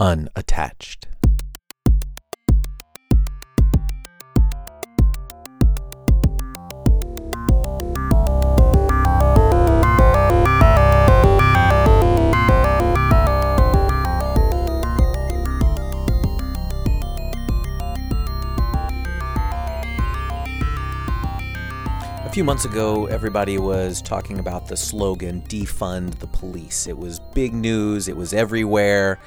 unattached. 0.00 1.08
A 22.24 22.30
few 22.30 22.44
months 22.44 22.64
ago, 22.64 23.06
everybody 23.06 23.58
was 23.58 24.00
talking 24.00 24.38
about 24.38 24.68
the 24.68 24.76
slogan 24.76 25.42
defund 25.48 26.20
the 26.20 26.28
police. 26.28 26.86
It 26.86 26.96
was 26.96 27.18
big 27.18 27.52
news, 27.52 28.06
it 28.06 28.16
was 28.16 28.32
everywhere. 28.32 29.18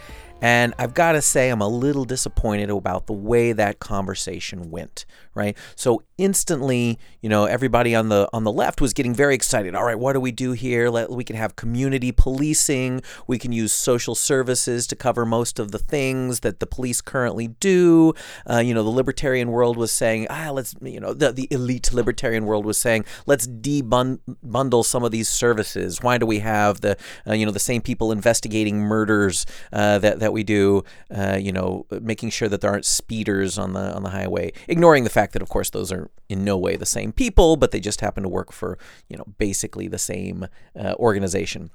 And 0.41 0.73
I've 0.79 0.93
got 0.93 1.11
to 1.11 1.21
say, 1.21 1.49
I'm 1.49 1.61
a 1.61 1.67
little 1.67 2.03
disappointed 2.03 2.69
about 2.69 3.07
the 3.07 3.13
way 3.13 3.53
that 3.53 3.79
conversation 3.79 4.71
went, 4.71 5.05
right? 5.35 5.55
So 5.75 6.03
instantly, 6.17 6.97
you 7.21 7.29
know, 7.29 7.45
everybody 7.45 7.95
on 7.95 8.09
the 8.09 8.27
on 8.33 8.43
the 8.43 8.51
left 8.51 8.81
was 8.81 8.93
getting 8.93 9.13
very 9.13 9.35
excited. 9.35 9.75
All 9.75 9.83
right, 9.83 9.97
what 9.97 10.13
do 10.13 10.19
we 10.19 10.31
do 10.31 10.53
here? 10.53 10.89
Let, 10.89 11.11
we 11.11 11.23
can 11.23 11.35
have 11.35 11.55
community 11.55 12.11
policing. 12.11 13.01
We 13.27 13.37
can 13.37 13.51
use 13.51 13.71
social 13.71 14.15
services 14.15 14.87
to 14.87 14.95
cover 14.95 15.25
most 15.25 15.59
of 15.59 15.71
the 15.71 15.79
things 15.79 16.39
that 16.41 16.59
the 16.59 16.65
police 16.65 17.01
currently 17.01 17.47
do. 17.47 18.13
Uh, 18.49 18.57
you 18.59 18.73
know, 18.73 18.83
the 18.83 18.89
libertarian 18.89 19.51
world 19.51 19.77
was 19.77 19.91
saying, 19.91 20.27
ah, 20.29 20.49
let's, 20.51 20.75
you 20.81 20.99
know, 20.99 21.13
the, 21.13 21.31
the 21.31 21.47
elite 21.51 21.93
libertarian 21.93 22.45
world 22.45 22.65
was 22.65 22.77
saying, 22.77 23.05
let's 23.25 23.47
debundle 23.47 24.85
some 24.85 25.03
of 25.03 25.11
these 25.11 25.29
services. 25.29 26.01
Why 26.01 26.17
do 26.17 26.25
we 26.25 26.39
have 26.39 26.81
the, 26.81 26.97
uh, 27.27 27.33
you 27.33 27.45
know, 27.45 27.51
the 27.51 27.59
same 27.59 27.81
people 27.81 28.11
investigating 28.11 28.79
murders 28.79 29.45
uh, 29.71 29.99
that 29.99 30.19
that 30.19 30.30
we 30.33 30.43
do? 30.43 30.83
Uh, 31.09 31.37
you 31.39 31.51
know, 31.51 31.85
making 32.01 32.29
sure 32.29 32.49
that 32.49 32.61
there 32.61 32.71
aren't 32.71 32.85
speeders 32.85 33.57
on 33.57 33.73
the 33.73 33.93
on 33.93 34.03
the 34.03 34.09
highway, 34.09 34.53
ignoring 34.67 35.03
the 35.03 35.09
fact 35.09 35.33
that, 35.33 35.41
of 35.41 35.49
course, 35.49 35.69
those 35.69 35.91
are 35.91 36.09
in 36.29 36.43
no 36.43 36.57
way 36.57 36.75
the 36.75 36.85
same 36.85 37.11
people, 37.11 37.57
but 37.57 37.71
they 37.71 37.79
just 37.79 38.01
happen 38.01 38.23
to 38.23 38.29
work 38.29 38.51
for, 38.51 38.77
you 39.09 39.17
know, 39.17 39.25
basically 39.37 39.87
the 39.87 39.97
same 39.97 40.47
uh, 40.79 40.93
organization. 40.95 41.69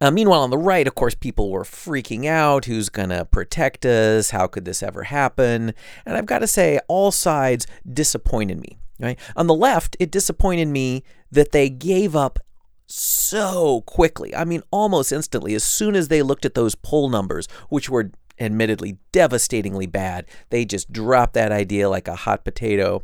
Uh, 0.00 0.10
meanwhile, 0.10 0.42
on 0.42 0.50
the 0.50 0.58
right, 0.58 0.86
of 0.86 0.94
course, 0.94 1.14
people 1.14 1.50
were 1.50 1.64
freaking 1.64 2.26
out. 2.26 2.66
Who's 2.66 2.88
going 2.88 3.08
to 3.10 3.24
protect 3.24 3.86
us? 3.86 4.30
How 4.30 4.46
could 4.46 4.64
this 4.64 4.82
ever 4.82 5.04
happen? 5.04 5.72
And 6.04 6.16
I've 6.16 6.26
got 6.26 6.40
to 6.40 6.46
say, 6.46 6.80
all 6.88 7.10
sides 7.10 7.66
disappointed 7.90 8.60
me. 8.60 8.78
Right? 9.00 9.18
On 9.34 9.48
the 9.48 9.54
left, 9.54 9.96
it 9.98 10.10
disappointed 10.12 10.68
me 10.68 11.02
that 11.30 11.52
they 11.52 11.68
gave 11.68 12.14
up 12.14 12.38
so 12.86 13.82
quickly. 13.82 14.34
I 14.34 14.44
mean, 14.44 14.62
almost 14.70 15.12
instantly. 15.12 15.54
As 15.54 15.64
soon 15.64 15.94
as 15.94 16.08
they 16.08 16.22
looked 16.22 16.44
at 16.44 16.54
those 16.54 16.74
poll 16.74 17.08
numbers, 17.08 17.48
which 17.68 17.88
were 17.88 18.10
admittedly 18.38 18.98
devastatingly 19.12 19.86
bad, 19.86 20.26
they 20.50 20.64
just 20.64 20.92
dropped 20.92 21.34
that 21.34 21.52
idea 21.52 21.88
like 21.88 22.08
a 22.08 22.16
hot 22.16 22.44
potato 22.44 23.02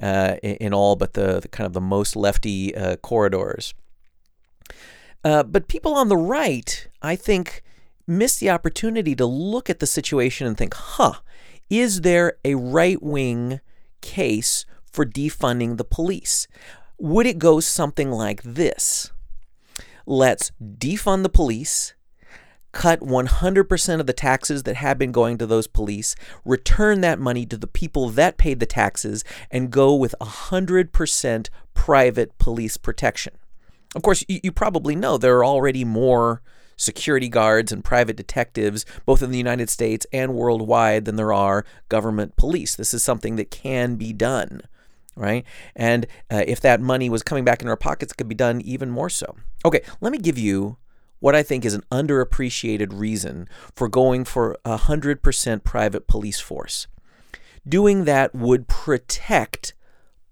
uh, 0.00 0.36
in 0.42 0.74
all 0.74 0.96
but 0.96 1.14
the, 1.14 1.40
the, 1.40 1.48
kind 1.48 1.66
of 1.66 1.72
the 1.72 1.80
most 1.80 2.16
lefty 2.16 2.74
uh, 2.74 2.96
corridors. 2.96 3.74
Uh, 5.24 5.42
but 5.42 5.68
people 5.68 5.94
on 5.94 6.08
the 6.08 6.16
right, 6.16 6.88
I 7.02 7.16
think, 7.16 7.62
miss 8.06 8.38
the 8.38 8.50
opportunity 8.50 9.16
to 9.16 9.26
look 9.26 9.68
at 9.68 9.80
the 9.80 9.86
situation 9.86 10.46
and 10.46 10.56
think, 10.56 10.74
huh, 10.74 11.14
is 11.68 12.02
there 12.02 12.38
a 12.44 12.54
right 12.54 13.02
wing 13.02 13.60
case 14.00 14.66
for 14.84 15.04
defunding 15.04 15.76
the 15.76 15.84
police? 15.84 16.46
Would 16.98 17.26
it 17.26 17.38
go 17.38 17.58
something 17.60 18.10
like 18.12 18.42
this? 18.42 19.10
Let's 20.06 20.52
defund 20.62 21.24
the 21.24 21.28
police, 21.28 21.94
cut 22.70 23.00
100% 23.00 24.00
of 24.00 24.06
the 24.06 24.12
taxes 24.12 24.62
that 24.62 24.76
have 24.76 24.98
been 24.98 25.10
going 25.10 25.36
to 25.38 25.46
those 25.46 25.66
police, 25.66 26.14
return 26.44 27.00
that 27.00 27.18
money 27.18 27.44
to 27.46 27.56
the 27.56 27.66
people 27.66 28.08
that 28.10 28.38
paid 28.38 28.60
the 28.60 28.66
taxes, 28.66 29.24
and 29.50 29.70
go 29.70 29.94
with 29.96 30.14
100% 30.20 31.48
private 31.74 32.38
police 32.38 32.76
protection. 32.76 33.34
Of 33.96 34.02
course, 34.02 34.24
you, 34.28 34.40
you 34.44 34.52
probably 34.52 34.94
know 34.94 35.18
there 35.18 35.38
are 35.38 35.44
already 35.44 35.84
more 35.84 36.40
security 36.76 37.28
guards 37.28 37.72
and 37.72 37.82
private 37.82 38.16
detectives, 38.16 38.84
both 39.06 39.22
in 39.22 39.30
the 39.30 39.38
United 39.38 39.70
States 39.70 40.06
and 40.12 40.34
worldwide, 40.34 41.04
than 41.04 41.16
there 41.16 41.32
are 41.32 41.64
government 41.88 42.36
police. 42.36 42.76
This 42.76 42.94
is 42.94 43.02
something 43.02 43.36
that 43.36 43.50
can 43.50 43.96
be 43.96 44.12
done, 44.12 44.60
right? 45.16 45.44
And 45.74 46.06
uh, 46.30 46.44
if 46.46 46.60
that 46.60 46.80
money 46.80 47.10
was 47.10 47.22
coming 47.22 47.44
back 47.44 47.62
in 47.62 47.68
our 47.68 47.76
pockets, 47.76 48.12
it 48.12 48.16
could 48.16 48.28
be 48.28 48.34
done 48.34 48.60
even 48.60 48.90
more 48.90 49.10
so. 49.10 49.34
Okay, 49.64 49.80
let 50.00 50.12
me 50.12 50.18
give 50.18 50.38
you 50.38 50.76
what 51.18 51.34
I 51.34 51.42
think 51.42 51.64
is 51.64 51.74
an 51.74 51.82
underappreciated 51.90 52.88
reason 52.92 53.48
for 53.74 53.88
going 53.88 54.24
for 54.24 54.56
a 54.64 54.76
100% 54.76 55.64
private 55.64 56.06
police 56.06 56.40
force. 56.40 56.86
Doing 57.66 58.04
that 58.04 58.34
would 58.34 58.68
protect 58.68 59.72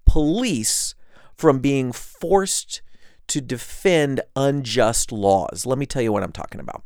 police 0.05 0.95
from 1.35 1.59
being 1.59 1.91
forced 1.91 2.81
to 3.27 3.41
defend 3.41 4.21
unjust 4.35 5.11
laws. 5.11 5.65
Let 5.65 5.77
me 5.77 5.85
tell 5.85 6.01
you 6.01 6.13
what 6.13 6.23
I'm 6.23 6.31
talking 6.31 6.61
about. 6.61 6.83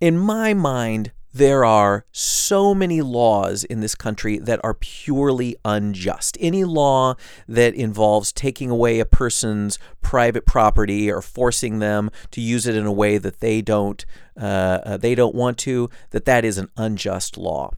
In 0.00 0.18
my 0.18 0.52
mind, 0.52 1.12
there 1.32 1.64
are 1.64 2.04
so 2.12 2.74
many 2.74 3.00
laws 3.00 3.64
in 3.64 3.80
this 3.80 3.94
country 3.94 4.38
that 4.38 4.60
are 4.62 4.74
purely 4.74 5.56
unjust. 5.64 6.36
Any 6.40 6.64
law 6.64 7.16
that 7.48 7.74
involves 7.74 8.32
taking 8.32 8.70
away 8.70 9.00
a 9.00 9.06
person's 9.06 9.78
private 10.02 10.46
property 10.46 11.10
or 11.10 11.22
forcing 11.22 11.78
them 11.78 12.10
to 12.32 12.40
use 12.40 12.66
it 12.66 12.76
in 12.76 12.86
a 12.86 12.92
way 12.92 13.18
that 13.18 13.40
they 13.40 13.62
don't 13.62 14.04
uh, 14.40 14.80
uh 14.84 14.96
they 14.96 15.14
don't 15.14 15.34
want 15.34 15.58
to, 15.58 15.90
that 16.10 16.24
that 16.24 16.44
is 16.44 16.56
an 16.56 16.68
unjust 16.76 17.36
law 17.36 17.70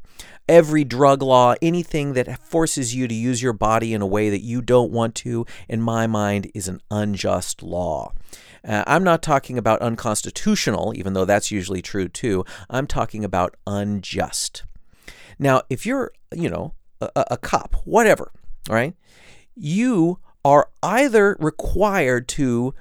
every 0.49 0.85
drug 0.85 1.23
law, 1.23 1.55
anything 1.63 2.13
that 2.15 2.39
forces 2.43 2.95
you 2.95 3.09
to 3.09 3.15
use 3.15 3.43
your 3.43 3.53
body 3.53 3.95
in 3.95 4.03
a 4.03 4.07
way 4.07 4.31
that 4.31 4.43
you 4.43 4.61
don't 4.61 4.93
want 4.93 5.15
to, 5.17 5.47
in 5.69 5.81
my 5.81 6.07
mind, 6.07 6.51
is 6.55 6.69
an 6.69 6.81
unjust 6.91 7.63
law. 7.63 8.13
Uh, 8.67 8.85
I'm 8.87 9.05
not 9.05 9.23
talking 9.23 9.59
about 9.59 9.83
unconstitutional, 9.83 10.93
even 10.97 11.13
though 11.13 11.25
that's 11.25 11.51
usually 11.51 11.83
true 11.83 12.09
too. 12.09 12.45
I'm 12.71 12.87
talking 12.87 13.25
about 13.25 13.57
unjust. 13.67 14.65
Now, 15.39 15.63
if 15.69 15.85
you're, 15.85 16.13
you 16.33 16.49
know, 16.49 16.75
a, 17.01 17.25
a 17.33 17.37
cop, 17.37 17.77
whatever, 17.85 18.33
right, 18.69 18.95
you 19.55 20.19
are 20.45 20.69
either 20.83 21.37
required 21.41 22.29
to 22.29 22.75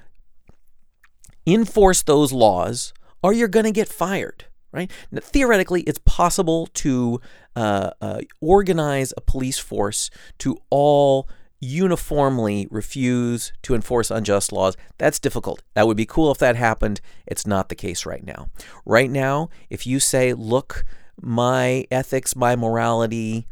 enforce 1.46 2.02
those 2.02 2.32
laws 2.32 2.92
or 3.22 3.32
you're 3.32 3.48
going 3.48 3.64
to 3.64 3.72
get 3.72 3.88
fired 3.88 4.46
right? 4.74 4.90
Now, 5.10 5.20
theoretically, 5.22 5.82
it's 5.82 6.00
possible 6.04 6.66
to 6.74 7.20
uh, 7.54 7.90
uh, 8.00 8.20
organize 8.40 9.14
a 9.16 9.20
police 9.20 9.58
force 9.58 10.10
to 10.38 10.58
all 10.68 11.28
uniformly 11.60 12.66
refuse 12.70 13.52
to 13.62 13.74
enforce 13.74 14.10
unjust 14.10 14.52
laws. 14.52 14.76
That's 14.98 15.18
difficult. 15.18 15.62
That 15.74 15.86
would 15.86 15.96
be 15.96 16.04
cool 16.04 16.30
if 16.30 16.38
that 16.38 16.56
happened. 16.56 17.00
It's 17.26 17.46
not 17.46 17.68
the 17.68 17.74
case 17.74 18.04
right 18.04 18.24
now. 18.24 18.48
Right 18.84 19.10
now, 19.10 19.48
if 19.70 19.86
you 19.86 20.00
say, 20.00 20.34
look, 20.34 20.84
my 21.18 21.86
ethics, 21.90 22.36
my 22.36 22.56
morality 22.56 23.46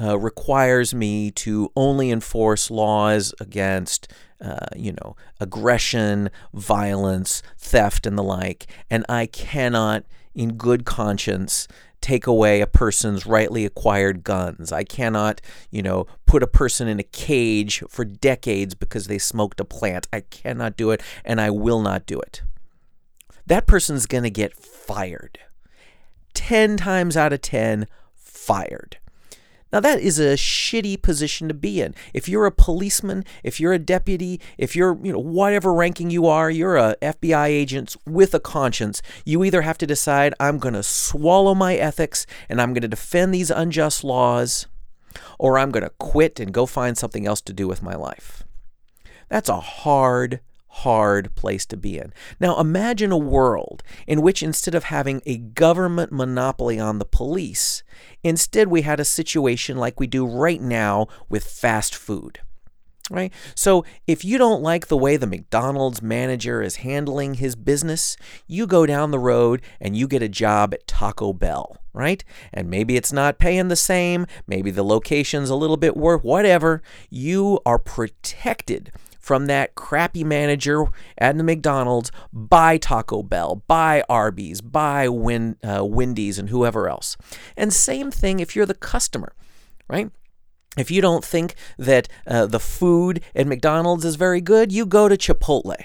uh, 0.00 0.18
requires 0.18 0.94
me 0.94 1.30
to 1.30 1.72
only 1.74 2.10
enforce 2.10 2.70
laws 2.70 3.34
against 3.40 4.12
uh, 4.40 4.66
you 4.74 4.92
know, 4.92 5.16
aggression, 5.38 6.30
violence, 6.54 7.42
theft, 7.58 8.06
and 8.06 8.16
the 8.16 8.22
like, 8.22 8.66
and 8.88 9.04
I 9.08 9.26
cannot 9.26 10.04
in 10.34 10.56
good 10.56 10.84
conscience 10.84 11.66
take 12.00 12.26
away 12.26 12.60
a 12.60 12.66
person's 12.66 13.26
rightly 13.26 13.64
acquired 13.64 14.24
guns. 14.24 14.72
I 14.72 14.84
cannot, 14.84 15.40
you 15.70 15.82
know, 15.82 16.06
put 16.26 16.42
a 16.42 16.46
person 16.46 16.88
in 16.88 16.98
a 16.98 17.04
cage 17.04 17.82
for 17.88 18.04
decades 18.04 18.74
because 18.74 19.06
they 19.06 19.18
smoked 19.18 19.60
a 19.60 19.64
plant. 19.64 20.08
I 20.12 20.20
cannot 20.20 20.76
do 20.76 20.90
it 20.90 21.02
and 21.24 21.40
I 21.40 21.50
will 21.50 21.80
not 21.80 22.06
do 22.06 22.18
it. 22.18 22.42
That 23.46 23.66
person's 23.66 24.06
going 24.06 24.24
to 24.24 24.30
get 24.30 24.56
fired. 24.56 25.38
10 26.34 26.76
times 26.76 27.16
out 27.16 27.32
of 27.32 27.42
10, 27.42 27.86
fired. 28.14 28.98
Now, 29.72 29.80
that 29.80 30.00
is 30.00 30.18
a 30.18 30.34
shitty 30.34 31.00
position 31.00 31.48
to 31.48 31.54
be 31.54 31.80
in. 31.80 31.94
If 32.12 32.28
you're 32.28 32.46
a 32.46 32.52
policeman, 32.52 33.24
if 33.44 33.60
you're 33.60 33.72
a 33.72 33.78
deputy, 33.78 34.40
if 34.58 34.74
you're, 34.74 34.98
you 35.02 35.12
know, 35.12 35.18
whatever 35.18 35.72
ranking 35.72 36.10
you 36.10 36.26
are, 36.26 36.50
you're 36.50 36.76
a 36.76 36.96
FBI 37.00 37.46
agent 37.46 37.96
with 38.04 38.34
a 38.34 38.40
conscience, 38.40 39.00
you 39.24 39.44
either 39.44 39.62
have 39.62 39.78
to 39.78 39.86
decide, 39.86 40.34
I'm 40.40 40.58
going 40.58 40.74
to 40.74 40.82
swallow 40.82 41.54
my 41.54 41.76
ethics 41.76 42.26
and 42.48 42.60
I'm 42.60 42.72
going 42.72 42.82
to 42.82 42.88
defend 42.88 43.32
these 43.32 43.50
unjust 43.50 44.02
laws, 44.02 44.66
or 45.38 45.58
I'm 45.58 45.70
going 45.70 45.84
to 45.84 45.92
quit 45.98 46.40
and 46.40 46.52
go 46.52 46.66
find 46.66 46.98
something 46.98 47.26
else 47.26 47.40
to 47.42 47.52
do 47.52 47.68
with 47.68 47.82
my 47.82 47.94
life. 47.94 48.42
That's 49.28 49.48
a 49.48 49.60
hard 49.60 50.40
hard 50.72 51.34
place 51.34 51.66
to 51.66 51.76
be 51.76 51.98
in. 51.98 52.12
Now, 52.38 52.58
imagine 52.58 53.12
a 53.12 53.18
world 53.18 53.82
in 54.06 54.22
which 54.22 54.42
instead 54.42 54.74
of 54.74 54.84
having 54.84 55.20
a 55.26 55.36
government 55.36 56.12
monopoly 56.12 56.78
on 56.78 56.98
the 56.98 57.04
police, 57.04 57.82
instead 58.22 58.68
we 58.68 58.82
had 58.82 59.00
a 59.00 59.04
situation 59.04 59.76
like 59.76 59.98
we 59.98 60.06
do 60.06 60.24
right 60.24 60.60
now 60.60 61.08
with 61.28 61.44
fast 61.44 61.94
food. 61.94 62.40
right? 63.10 63.32
So 63.54 63.84
if 64.06 64.24
you 64.24 64.38
don't 64.38 64.62
like 64.62 64.86
the 64.86 64.96
way 64.96 65.16
the 65.16 65.26
McDonald's 65.26 66.00
manager 66.00 66.62
is 66.62 66.76
handling 66.76 67.34
his 67.34 67.56
business, 67.56 68.16
you 68.46 68.66
go 68.66 68.86
down 68.86 69.10
the 69.10 69.18
road 69.18 69.62
and 69.80 69.96
you 69.96 70.06
get 70.06 70.22
a 70.22 70.28
job 70.28 70.72
at 70.72 70.86
Taco 70.86 71.32
Bell, 71.32 71.76
right? 71.92 72.22
And 72.52 72.70
maybe 72.70 72.96
it's 72.96 73.12
not 73.12 73.38
paying 73.40 73.68
the 73.68 73.76
same, 73.76 74.26
maybe 74.46 74.70
the 74.70 74.84
location's 74.84 75.50
a 75.50 75.56
little 75.56 75.76
bit 75.76 75.96
worse, 75.96 76.22
whatever. 76.22 76.82
You 77.10 77.58
are 77.66 77.78
protected 77.78 78.92
from 79.20 79.46
that 79.46 79.74
crappy 79.74 80.24
manager 80.24 80.86
at 81.18 81.36
the 81.36 81.44
McDonald's 81.44 82.10
by 82.32 82.78
Taco 82.78 83.22
Bell, 83.22 83.62
by 83.68 84.02
Arby's, 84.08 84.60
by 84.60 85.08
Win, 85.08 85.56
uh, 85.62 85.84
Wendy's, 85.84 86.38
and 86.38 86.48
whoever 86.48 86.88
else. 86.88 87.16
And 87.56 87.72
same 87.72 88.10
thing 88.10 88.40
if 88.40 88.56
you're 88.56 88.66
the 88.66 88.74
customer, 88.74 89.34
right? 89.88 90.10
If 90.76 90.90
you 90.90 91.02
don't 91.02 91.24
think 91.24 91.54
that 91.78 92.08
uh, 92.26 92.46
the 92.46 92.60
food 92.60 93.22
at 93.34 93.46
McDonald's 93.46 94.04
is 94.04 94.16
very 94.16 94.40
good, 94.40 94.72
you 94.72 94.86
go 94.86 95.08
to 95.08 95.16
Chipotle. 95.16 95.76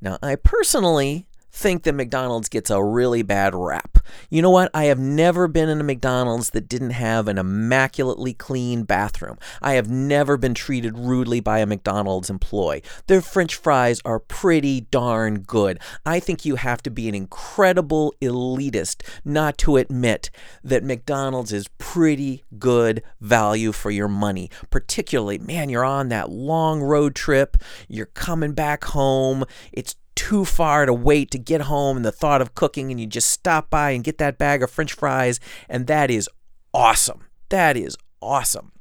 Now, 0.00 0.18
I 0.22 0.36
personally 0.36 1.26
think 1.50 1.82
that 1.82 1.94
McDonald's 1.94 2.48
gets 2.48 2.70
a 2.70 2.82
really 2.82 3.22
bad 3.22 3.54
rap. 3.54 3.98
You 4.30 4.42
know 4.42 4.50
what? 4.50 4.70
I 4.74 4.84
have 4.84 4.98
never 4.98 5.48
been 5.48 5.68
in 5.68 5.80
a 5.80 5.84
McDonald's 5.84 6.50
that 6.50 6.68
didn't 6.68 6.90
have 6.90 7.28
an 7.28 7.38
immaculately 7.38 8.34
clean 8.34 8.84
bathroom. 8.84 9.38
I 9.60 9.72
have 9.74 9.90
never 9.90 10.36
been 10.36 10.54
treated 10.54 10.98
rudely 10.98 11.40
by 11.40 11.58
a 11.58 11.66
McDonald's 11.66 12.30
employee. 12.30 12.82
Their 13.06 13.20
french 13.20 13.56
fries 13.56 14.00
are 14.04 14.18
pretty 14.18 14.82
darn 14.82 15.40
good. 15.40 15.78
I 16.06 16.20
think 16.20 16.44
you 16.44 16.56
have 16.56 16.82
to 16.82 16.90
be 16.90 17.08
an 17.08 17.14
incredible 17.14 18.14
elitist 18.20 19.02
not 19.24 19.58
to 19.58 19.76
admit 19.76 20.30
that 20.62 20.84
McDonald's 20.84 21.52
is 21.52 21.68
pretty 21.78 22.44
good 22.58 23.02
value 23.20 23.72
for 23.72 23.90
your 23.90 24.08
money. 24.08 24.50
Particularly, 24.70 25.38
man, 25.38 25.68
you're 25.68 25.84
on 25.84 26.08
that 26.08 26.30
long 26.30 26.80
road 26.80 27.14
trip, 27.14 27.56
you're 27.88 28.06
coming 28.06 28.52
back 28.52 28.84
home, 28.84 29.44
it's 29.72 29.96
too 30.18 30.44
far 30.44 30.84
to 30.84 30.92
wait 30.92 31.30
to 31.30 31.38
get 31.38 31.60
home 31.60 31.96
and 31.96 32.04
the 32.04 32.10
thought 32.10 32.42
of 32.42 32.56
cooking, 32.56 32.90
and 32.90 32.98
you 32.98 33.06
just 33.06 33.30
stop 33.30 33.70
by 33.70 33.92
and 33.92 34.02
get 34.02 34.18
that 34.18 34.36
bag 34.36 34.64
of 34.64 34.70
french 34.70 34.92
fries, 34.92 35.38
and 35.68 35.86
that 35.86 36.10
is 36.10 36.28
awesome. 36.74 37.24
That 37.50 37.76
is 37.76 37.96
awesome. 38.20 38.72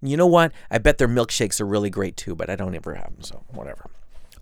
And 0.00 0.10
you 0.10 0.16
know 0.16 0.26
what? 0.26 0.50
I 0.72 0.78
bet 0.78 0.98
their 0.98 1.06
milkshakes 1.06 1.60
are 1.60 1.66
really 1.66 1.88
great 1.88 2.16
too, 2.16 2.34
but 2.34 2.50
I 2.50 2.56
don't 2.56 2.74
ever 2.74 2.94
have 2.94 3.12
them, 3.12 3.22
so 3.22 3.44
whatever. 3.52 3.90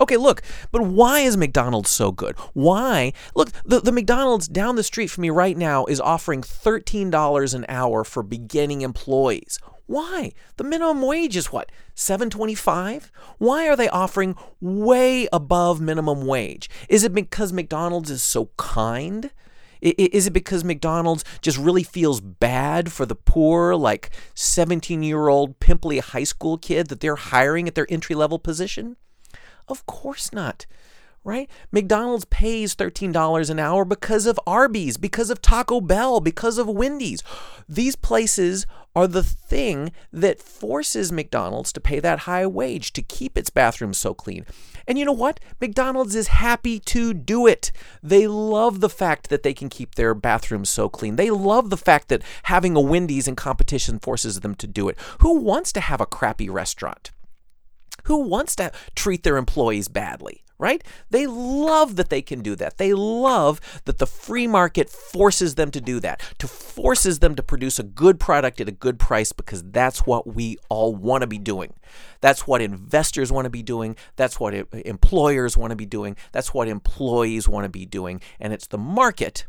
Okay, 0.00 0.16
look, 0.16 0.40
but 0.72 0.80
why 0.80 1.20
is 1.20 1.36
McDonald's 1.36 1.90
so 1.90 2.10
good? 2.10 2.38
Why? 2.54 3.12
Look, 3.34 3.50
the, 3.66 3.80
the 3.80 3.92
McDonald's 3.92 4.48
down 4.48 4.76
the 4.76 4.82
street 4.82 5.08
from 5.08 5.22
me 5.22 5.30
right 5.30 5.58
now 5.58 5.84
is 5.84 6.00
offering 6.00 6.40
$13 6.40 7.54
an 7.54 7.66
hour 7.68 8.02
for 8.02 8.22
beginning 8.22 8.80
employees. 8.80 9.58
Why? 9.90 10.30
The 10.56 10.62
minimum 10.62 11.02
wage 11.02 11.36
is 11.36 11.50
what? 11.50 11.72
725? 11.96 13.10
Why 13.38 13.66
are 13.66 13.74
they 13.74 13.88
offering 13.88 14.36
way 14.60 15.26
above 15.32 15.80
minimum 15.80 16.26
wage? 16.26 16.70
Is 16.88 17.02
it 17.02 17.12
because 17.12 17.52
McDonald's 17.52 18.08
is 18.08 18.22
so 18.22 18.50
kind? 18.56 19.32
Is 19.80 20.28
it 20.28 20.32
because 20.32 20.62
McDonald's 20.62 21.24
just 21.42 21.58
really 21.58 21.82
feels 21.82 22.20
bad 22.20 22.92
for 22.92 23.04
the 23.04 23.16
poor, 23.16 23.74
like 23.74 24.10
17 24.36 25.02
year 25.02 25.26
old 25.26 25.58
pimply 25.58 25.98
high 25.98 26.22
school 26.22 26.56
kid 26.56 26.86
that 26.86 27.00
they're 27.00 27.16
hiring 27.16 27.66
at 27.66 27.74
their 27.74 27.88
entry 27.90 28.14
level 28.14 28.38
position? 28.38 28.96
Of 29.66 29.86
course 29.86 30.32
not 30.32 30.66
right? 31.24 31.50
McDonald's 31.70 32.24
pays 32.26 32.74
$13 32.74 33.50
an 33.50 33.58
hour 33.58 33.84
because 33.84 34.26
of 34.26 34.40
Arby's, 34.46 34.96
because 34.96 35.30
of 35.30 35.42
Taco 35.42 35.80
Bell, 35.80 36.20
because 36.20 36.58
of 36.58 36.68
Wendy's. 36.68 37.22
These 37.68 37.96
places 37.96 38.66
are 38.96 39.06
the 39.06 39.22
thing 39.22 39.92
that 40.12 40.42
forces 40.42 41.12
McDonald's 41.12 41.72
to 41.72 41.80
pay 41.80 42.00
that 42.00 42.20
high 42.20 42.46
wage 42.46 42.92
to 42.94 43.02
keep 43.02 43.36
its 43.38 43.50
bathrooms 43.50 43.98
so 43.98 44.14
clean. 44.14 44.44
And 44.86 44.98
you 44.98 45.04
know 45.04 45.12
what? 45.12 45.38
McDonald's 45.60 46.16
is 46.16 46.28
happy 46.28 46.80
to 46.80 47.14
do 47.14 47.46
it. 47.46 47.70
They 48.02 48.26
love 48.26 48.80
the 48.80 48.88
fact 48.88 49.28
that 49.28 49.42
they 49.42 49.54
can 49.54 49.68
keep 49.68 49.94
their 49.94 50.14
bathrooms 50.14 50.68
so 50.68 50.88
clean. 50.88 51.16
They 51.16 51.30
love 51.30 51.70
the 51.70 51.76
fact 51.76 52.08
that 52.08 52.22
having 52.44 52.74
a 52.74 52.80
Wendy's 52.80 53.28
in 53.28 53.36
competition 53.36 53.98
forces 53.98 54.40
them 54.40 54.54
to 54.56 54.66
do 54.66 54.88
it. 54.88 54.98
Who 55.20 55.38
wants 55.38 55.72
to 55.74 55.80
have 55.80 56.00
a 56.00 56.06
crappy 56.06 56.48
restaurant? 56.48 57.12
Who 58.04 58.22
wants 58.22 58.56
to 58.56 58.72
treat 58.96 59.22
their 59.22 59.36
employees 59.36 59.88
badly? 59.88 60.42
Right? 60.60 60.84
They 61.08 61.26
love 61.26 61.96
that 61.96 62.10
they 62.10 62.22
can 62.22 62.42
do 62.42 62.54
that. 62.56 62.76
They 62.76 62.92
love 62.94 63.60
that 63.86 63.98
the 63.98 64.06
free 64.06 64.46
market 64.46 64.90
forces 64.90 65.54
them 65.54 65.70
to 65.72 65.80
do 65.80 65.98
that, 66.00 66.20
to 66.38 66.46
forces 66.46 67.18
them 67.18 67.34
to 67.34 67.42
produce 67.42 67.78
a 67.78 67.82
good 67.82 68.20
product 68.20 68.60
at 68.60 68.68
a 68.68 68.72
good 68.72 68.98
price 68.98 69.32
because 69.32 69.62
that's 69.64 70.06
what 70.06 70.26
we 70.26 70.58
all 70.68 70.94
want 70.94 71.22
to 71.22 71.26
be 71.26 71.38
doing. 71.38 71.72
That's 72.20 72.46
what 72.46 72.60
investors 72.60 73.32
want 73.32 73.46
to 73.46 73.50
be 73.50 73.62
doing. 73.62 73.96
That's 74.16 74.38
what 74.38 74.54
uh, 74.54 74.64
employers 74.72 75.56
want 75.56 75.70
to 75.70 75.76
be 75.76 75.86
doing. 75.86 76.16
That's 76.32 76.52
what 76.52 76.68
employees 76.68 77.48
want 77.48 77.64
to 77.64 77.70
be 77.70 77.86
doing. 77.86 78.20
And 78.38 78.52
it's 78.52 78.66
the 78.66 78.78
market 78.78 79.46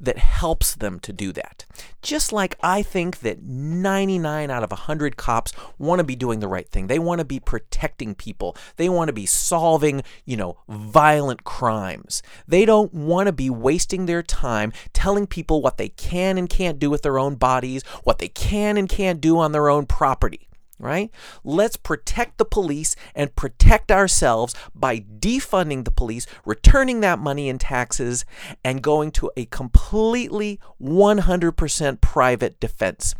that 0.00 0.18
helps 0.18 0.74
them 0.74 0.98
to 1.00 1.12
do 1.12 1.32
that. 1.32 1.64
Just 2.02 2.32
like 2.32 2.56
I 2.62 2.82
think 2.82 3.20
that 3.20 3.42
99 3.42 4.50
out 4.50 4.62
of 4.62 4.70
100 4.70 5.16
cops 5.16 5.52
want 5.78 5.98
to 5.98 6.04
be 6.04 6.16
doing 6.16 6.40
the 6.40 6.48
right 6.48 6.68
thing. 6.68 6.86
They 6.86 6.98
want 6.98 7.18
to 7.18 7.24
be 7.24 7.38
protecting 7.38 8.14
people. 8.14 8.56
They 8.76 8.88
want 8.88 9.08
to 9.08 9.12
be 9.12 9.26
solving, 9.26 10.02
you 10.24 10.36
know, 10.36 10.58
violent 10.68 11.44
crimes. 11.44 12.22
They 12.48 12.64
don't 12.64 12.92
want 12.94 13.26
to 13.26 13.32
be 13.32 13.50
wasting 13.50 14.06
their 14.06 14.22
time 14.22 14.72
telling 14.92 15.26
people 15.26 15.60
what 15.60 15.76
they 15.76 15.90
can 15.90 16.38
and 16.38 16.48
can't 16.48 16.78
do 16.78 16.90
with 16.90 17.02
their 17.02 17.18
own 17.18 17.34
bodies, 17.34 17.82
what 18.04 18.18
they 18.18 18.28
can 18.28 18.76
and 18.76 18.88
can't 18.88 19.20
do 19.20 19.38
on 19.38 19.52
their 19.52 19.68
own 19.68 19.86
property 19.86 20.49
right? 20.80 21.10
Let's 21.44 21.76
protect 21.76 22.38
the 22.38 22.44
police 22.44 22.96
and 23.14 23.36
protect 23.36 23.92
ourselves 23.92 24.54
by 24.74 25.00
defunding 25.00 25.84
the 25.84 25.90
police, 25.90 26.26
returning 26.44 27.00
that 27.00 27.18
money 27.18 27.48
in 27.48 27.58
taxes, 27.58 28.24
and 28.64 28.82
going 28.82 29.10
to 29.12 29.30
a 29.36 29.44
completely 29.46 30.58
100% 30.82 32.00
private 32.00 32.58
defense. 32.58 33.14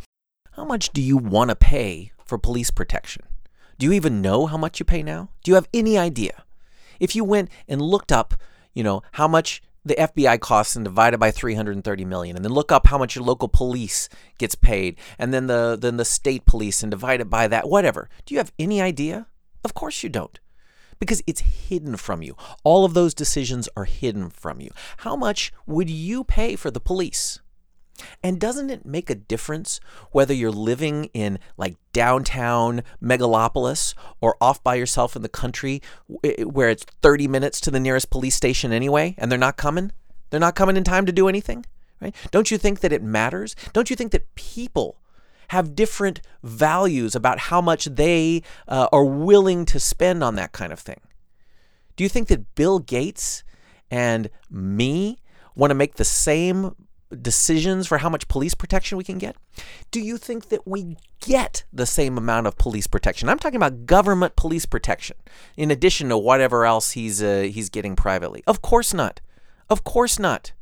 How 0.53 0.65
much 0.65 0.91
do 0.91 1.01
you 1.01 1.17
want 1.17 1.49
to 1.49 1.55
pay 1.55 2.11
for 2.25 2.37
police 2.37 2.71
protection? 2.71 3.23
Do 3.77 3.85
you 3.85 3.93
even 3.93 4.21
know 4.21 4.45
how 4.47 4.57
much 4.57 4.79
you 4.79 4.85
pay 4.85 5.01
now? 5.01 5.29
Do 5.43 5.51
you 5.51 5.55
have 5.55 5.69
any 5.73 5.97
idea? 5.97 6.43
If 6.99 7.15
you 7.15 7.23
went 7.23 7.49
and 7.67 7.81
looked 7.81 8.11
up, 8.11 8.35
you 8.73 8.83
know, 8.83 9.01
how 9.13 9.27
much 9.27 9.61
the 9.83 9.95
FBI 9.95 10.39
costs 10.39 10.75
and 10.75 10.85
divide 10.85 11.13
it 11.13 11.19
by 11.19 11.31
330 11.31 12.05
million 12.05 12.35
and 12.35 12.45
then 12.45 12.53
look 12.53 12.71
up 12.71 12.87
how 12.87 12.97
much 12.97 13.15
your 13.15 13.25
local 13.25 13.47
police 13.47 14.09
gets 14.37 14.55
paid 14.55 14.97
and 15.17 15.33
then 15.33 15.47
the 15.47 15.77
then 15.79 15.97
the 15.97 16.05
state 16.05 16.45
police 16.45 16.83
and 16.83 16.91
divide 16.91 17.21
it 17.21 17.29
by 17.29 17.47
that 17.47 17.67
whatever. 17.67 18.09
Do 18.25 18.33
you 18.33 18.39
have 18.39 18.53
any 18.59 18.81
idea? 18.81 19.27
Of 19.63 19.73
course 19.73 20.03
you 20.03 20.09
don't 20.09 20.39
because 20.99 21.23
it's 21.25 21.41
hidden 21.41 21.97
from 21.97 22.21
you. 22.21 22.37
All 22.63 22.85
of 22.85 22.93
those 22.93 23.13
decisions 23.13 23.67
are 23.75 23.85
hidden 23.85 24.29
from 24.29 24.61
you. 24.61 24.69
How 24.97 25.15
much 25.15 25.51
would 25.65 25.89
you 25.89 26.23
pay 26.23 26.55
for 26.55 26.69
the 26.71 26.79
police 26.79 27.39
and 28.23 28.39
doesn't 28.39 28.69
it 28.69 28.85
make 28.85 29.09
a 29.09 29.15
difference 29.15 29.79
whether 30.11 30.33
you're 30.33 30.51
living 30.51 31.05
in 31.13 31.39
like 31.57 31.75
downtown 31.93 32.83
megalopolis 33.01 33.93
or 34.19 34.35
off 34.41 34.63
by 34.63 34.75
yourself 34.75 35.15
in 35.15 35.21
the 35.21 35.29
country 35.29 35.81
where 36.07 36.69
it's 36.69 36.85
30 37.01 37.27
minutes 37.27 37.59
to 37.61 37.71
the 37.71 37.79
nearest 37.79 38.09
police 38.09 38.35
station 38.35 38.71
anyway 38.71 39.15
and 39.17 39.31
they're 39.31 39.39
not 39.39 39.57
coming? 39.57 39.91
They're 40.29 40.39
not 40.39 40.55
coming 40.55 40.77
in 40.77 40.83
time 40.83 41.05
to 41.05 41.11
do 41.11 41.27
anything, 41.27 41.65
right? 42.01 42.15
Don't 42.31 42.51
you 42.51 42.57
think 42.57 42.79
that 42.79 42.93
it 42.93 43.03
matters? 43.03 43.55
Don't 43.73 43.89
you 43.89 43.95
think 43.95 44.11
that 44.13 44.33
people 44.35 44.97
have 45.49 45.75
different 45.75 46.21
values 46.41 47.13
about 47.13 47.37
how 47.37 47.59
much 47.59 47.85
they 47.85 48.41
uh, 48.69 48.87
are 48.93 49.03
willing 49.03 49.65
to 49.65 49.79
spend 49.79 50.23
on 50.23 50.35
that 50.35 50.53
kind 50.53 50.71
of 50.71 50.79
thing? 50.79 51.01
Do 51.97 52.03
you 52.03 52.09
think 52.09 52.29
that 52.29 52.55
Bill 52.55 52.79
Gates 52.79 53.43
and 53.91 54.29
me 54.49 55.19
want 55.53 55.71
to 55.71 55.75
make 55.75 55.95
the 55.95 56.05
same 56.05 56.75
decisions 57.21 57.87
for 57.87 57.99
how 57.99 58.09
much 58.09 58.27
police 58.27 58.53
protection 58.53 58.97
we 58.97 59.03
can 59.03 59.17
get? 59.17 59.35
Do 59.91 59.99
you 59.99 60.17
think 60.17 60.49
that 60.49 60.67
we 60.67 60.97
get 61.19 61.63
the 61.71 61.85
same 61.85 62.17
amount 62.17 62.47
of 62.47 62.57
police 62.57 62.87
protection? 62.87 63.29
I'm 63.29 63.39
talking 63.39 63.57
about 63.57 63.85
government 63.85 64.35
police 64.35 64.65
protection 64.65 65.17
in 65.57 65.71
addition 65.71 66.09
to 66.09 66.17
whatever 66.17 66.65
else 66.65 66.91
he's 66.91 67.21
uh, 67.21 67.49
he's 67.51 67.69
getting 67.69 67.95
privately. 67.95 68.43
Of 68.47 68.61
course 68.61 68.93
not. 68.93 69.21
Of 69.69 69.83
course 69.83 70.19
not. 70.19 70.53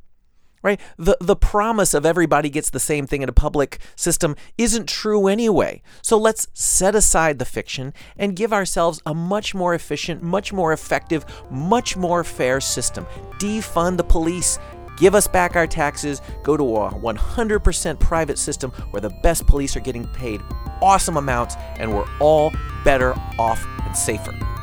Right? 0.61 0.81
The 0.97 1.15
the 1.21 1.37
promise 1.37 1.93
of 1.93 2.05
everybody 2.05 2.49
gets 2.49 2.69
the 2.69 2.81
same 2.81 3.07
thing 3.07 3.21
in 3.21 3.29
a 3.29 3.33
public 3.33 3.79
system 3.95 4.35
isn't 4.57 4.89
true 4.89 5.27
anyway. 5.27 5.81
So 6.01 6.17
let's 6.17 6.47
set 6.53 6.95
aside 6.95 7.39
the 7.39 7.45
fiction 7.45 7.93
and 8.17 8.35
give 8.35 8.51
ourselves 8.51 9.01
a 9.05 9.13
much 9.13 9.55
more 9.55 9.73
efficient, 9.73 10.21
much 10.21 10.51
more 10.51 10.73
effective, 10.73 11.25
much 11.49 11.95
more 11.95 12.25
fair 12.25 12.59
system. 12.59 13.05
Defund 13.39 13.95
the 13.95 14.03
police 14.03 14.59
give 14.99 15.15
us 15.15 15.27
back 15.27 15.55
our 15.55 15.67
taxes, 15.67 16.21
go 16.43 16.55
to 16.57 16.63
a 16.63 16.91
100% 16.91 17.99
private 17.99 18.37
system 18.37 18.71
where 18.91 19.01
the 19.01 19.09
best 19.09 19.47
police 19.47 19.75
are 19.75 19.81
getting 19.81 20.07
paid 20.07 20.41
awesome 20.81 21.17
amounts 21.17 21.55
and 21.77 21.93
we're 21.93 22.07
all 22.19 22.51
better 22.83 23.13
off 23.37 23.65
and 23.85 23.95
safer. 23.95 24.58